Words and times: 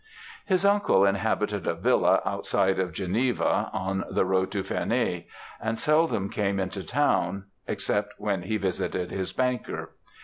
"His 0.47 0.65
uncle 0.65 1.05
inhabited 1.05 1.67
a 1.67 1.75
villa 1.75 2.23
outside 2.25 2.79
of 2.79 2.91
Geneva, 2.91 3.69
on 3.71 4.03
the 4.09 4.25
road 4.25 4.49
to 4.49 4.63
Ferney, 4.63 5.27
and 5.61 5.77
seldom 5.77 6.27
came 6.31 6.59
into 6.59 6.79
the 6.79 6.85
town, 6.85 7.43
except 7.67 8.15
when 8.17 8.41
he 8.41 8.57
visited 8.57 9.11
his 9.11 9.31
banker. 9.31 9.91